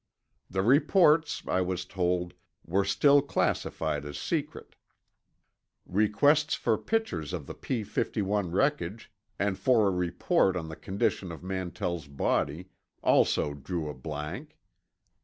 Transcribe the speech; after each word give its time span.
The 0.49 0.63
reports, 0.63 1.43
I 1.47 1.61
was 1.61 1.85
told, 1.85 2.33
were 2.65 2.83
still 2.83 3.21
classified 3.21 4.03
as 4.03 4.17
secret. 4.17 4.75
Requests 5.85 6.55
for 6.55 6.75
pictures 6.79 7.33
of 7.33 7.45
the 7.45 7.53
P 7.53 7.83
51 7.83 8.49
wreckage, 8.49 9.11
and 9.37 9.59
for 9.59 9.87
a 9.87 9.91
report 9.91 10.55
on 10.57 10.69
the 10.69 10.75
condition 10.75 11.31
of 11.31 11.43
Mantell's 11.43 12.07
body, 12.07 12.69
also 13.03 13.53
drew 13.53 13.89
a 13.89 13.93
blank. 13.93 14.57